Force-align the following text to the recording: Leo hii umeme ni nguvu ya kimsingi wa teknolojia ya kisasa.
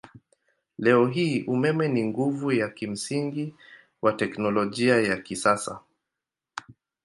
Leo 0.77 1.05
hii 1.07 1.43
umeme 1.43 1.87
ni 1.87 2.03
nguvu 2.03 2.51
ya 2.51 2.69
kimsingi 2.69 3.55
wa 4.01 4.13
teknolojia 4.13 5.01
ya 5.01 5.17
kisasa. 5.17 5.79